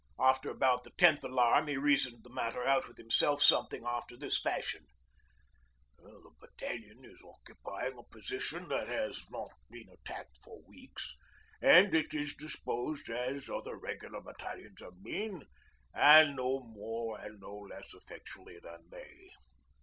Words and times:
After 0.17 0.49
about 0.49 0.83
the 0.83 0.89
tenth 0.97 1.23
alarm 1.23 1.67
he 1.67 1.77
reasoned 1.77 2.23
the 2.23 2.31
matter 2.33 2.65
out 2.65 2.87
with 2.87 2.97
himself 2.97 3.39
something 3.43 3.85
after 3.85 4.17
this 4.17 4.39
fashion: 4.41 4.87
'The 5.99 6.31
battalion 6.39 7.05
is 7.05 7.21
occupying 7.23 7.95
a 7.99 8.03
position 8.11 8.67
that 8.69 8.87
has 8.87 9.23
not 9.29 9.51
been 9.69 9.89
attacked 9.89 10.39
for 10.43 10.59
weeks, 10.63 11.15
and 11.61 11.93
it 11.93 12.15
is 12.15 12.33
disposed 12.33 13.11
as 13.11 13.47
other 13.47 13.77
Regular 13.77 14.21
battalions 14.21 14.81
have 14.81 15.03
been, 15.03 15.45
and 15.93 16.35
no 16.35 16.63
more 16.63 17.19
and 17.19 17.39
no 17.39 17.57
less 17.59 17.93
effectually 17.93 18.57
than 18.59 18.87
they. 18.89 19.29